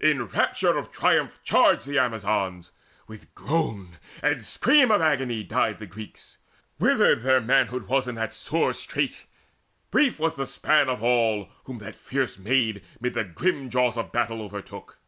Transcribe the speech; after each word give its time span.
In 0.00 0.26
rapture 0.26 0.76
of 0.76 0.90
triumph 0.90 1.38
charged 1.44 1.86
the 1.86 1.96
Amazons, 1.96 2.72
With 3.06 3.32
groan 3.36 3.98
and 4.20 4.44
scream 4.44 4.90
of 4.90 5.00
agony 5.00 5.44
died 5.44 5.78
the 5.78 5.86
Greeks. 5.86 6.38
Withered 6.80 7.20
their 7.20 7.40
manhood 7.40 7.86
was 7.86 8.08
in 8.08 8.16
that 8.16 8.34
sore 8.34 8.72
strait; 8.72 9.16
Brief 9.92 10.18
was 10.18 10.34
the 10.34 10.44
span 10.46 10.88
of 10.88 11.04
all 11.04 11.50
whom 11.66 11.78
that 11.78 11.94
fierce 11.94 12.36
maid 12.36 12.82
Mid 13.00 13.14
the 13.14 13.22
grim 13.22 13.70
jaws 13.70 13.96
of 13.96 14.10
battle 14.10 14.42
overtook. 14.42 14.98